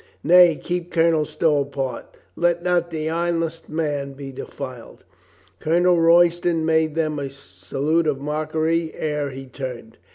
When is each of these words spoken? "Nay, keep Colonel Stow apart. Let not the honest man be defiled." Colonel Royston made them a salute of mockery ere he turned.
"Nay, 0.23 0.55
keep 0.55 0.89
Colonel 0.91 1.25
Stow 1.25 1.59
apart. 1.61 2.17
Let 2.35 2.63
not 2.63 2.89
the 2.89 3.07
honest 3.07 3.69
man 3.69 4.13
be 4.13 4.31
defiled." 4.31 5.03
Colonel 5.59 5.99
Royston 5.99 6.65
made 6.65 6.95
them 6.95 7.19
a 7.19 7.29
salute 7.29 8.07
of 8.07 8.19
mockery 8.19 8.95
ere 8.95 9.29
he 9.29 9.45
turned. 9.45 9.99